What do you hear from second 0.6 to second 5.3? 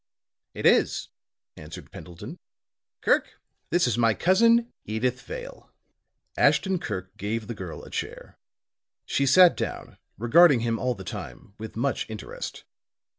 is," answered Pendleton. "Kirk, this is my cousin, Edyth